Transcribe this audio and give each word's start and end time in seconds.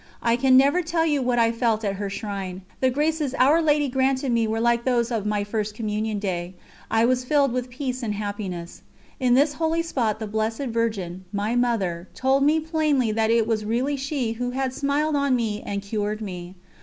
I 0.23 0.35
can 0.35 0.57
never 0.57 0.81
tell 0.81 1.05
you 1.05 1.21
what 1.21 1.37
I 1.37 1.51
felt 1.51 1.83
at 1.85 1.97
her 1.97 2.09
shrine; 2.09 2.63
the 2.79 2.89
graces 2.89 3.35
Our 3.35 3.61
Lady 3.61 3.87
granted 3.87 4.31
me 4.31 4.47
were 4.47 4.59
like 4.59 4.83
those 4.83 5.11
of 5.11 5.27
my 5.27 5.43
First 5.43 5.75
Communion 5.75 6.17
Day. 6.17 6.55
I 6.89 7.05
was 7.05 7.23
filled 7.23 7.51
with 7.53 7.69
peace 7.69 8.01
and 8.01 8.15
happiness. 8.15 8.81
In 9.19 9.35
this 9.35 9.53
holy 9.53 9.83
spot 9.83 10.17
the 10.19 10.25
Blessed 10.25 10.69
Virgin, 10.69 11.25
my 11.31 11.55
Mother, 11.55 12.09
told 12.15 12.41
me 12.43 12.59
plainly 12.59 13.11
that 13.11 13.29
it 13.29 13.45
was 13.45 13.63
really 13.63 13.95
she 13.95 14.31
who 14.33 14.49
had 14.49 14.73
smiled 14.73 15.15
on 15.15 15.35
me 15.35 15.61
and 15.63 15.83
cured 15.83 16.19
me. 16.19 16.55